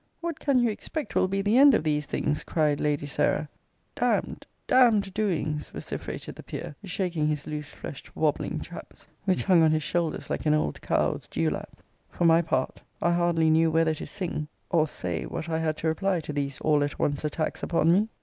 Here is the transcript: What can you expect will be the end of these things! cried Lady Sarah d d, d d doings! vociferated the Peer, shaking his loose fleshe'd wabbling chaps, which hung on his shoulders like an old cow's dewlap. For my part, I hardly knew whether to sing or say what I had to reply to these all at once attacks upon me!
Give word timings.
What 0.19 0.39
can 0.39 0.57
you 0.57 0.71
expect 0.71 1.13
will 1.13 1.27
be 1.27 1.43
the 1.43 1.59
end 1.59 1.75
of 1.75 1.83
these 1.83 2.07
things! 2.07 2.43
cried 2.43 2.79
Lady 2.81 3.05
Sarah 3.05 3.47
d 3.95 3.99
d, 4.25 4.37
d 4.67 4.99
d 4.99 5.11
doings! 5.11 5.69
vociferated 5.69 6.33
the 6.33 6.41
Peer, 6.41 6.75
shaking 6.83 7.27
his 7.27 7.45
loose 7.45 7.71
fleshe'd 7.71 8.09
wabbling 8.15 8.61
chaps, 8.61 9.07
which 9.25 9.43
hung 9.43 9.61
on 9.61 9.69
his 9.69 9.83
shoulders 9.83 10.31
like 10.31 10.47
an 10.47 10.55
old 10.55 10.81
cow's 10.81 11.27
dewlap. 11.27 11.83
For 12.09 12.25
my 12.25 12.41
part, 12.41 12.81
I 12.99 13.11
hardly 13.11 13.51
knew 13.51 13.69
whether 13.69 13.93
to 13.93 14.07
sing 14.07 14.47
or 14.71 14.87
say 14.87 15.27
what 15.27 15.47
I 15.49 15.59
had 15.59 15.77
to 15.77 15.87
reply 15.89 16.19
to 16.21 16.33
these 16.33 16.57
all 16.61 16.83
at 16.83 16.97
once 16.97 17.23
attacks 17.23 17.61
upon 17.61 17.93
me! 17.93 18.07